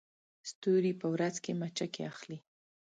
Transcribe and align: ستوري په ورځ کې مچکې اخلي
ستوري 0.49 0.91
په 1.01 1.07
ورځ 1.13 1.35
کې 1.43 1.51
مچکې 1.59 2.01
اخلي 2.11 2.37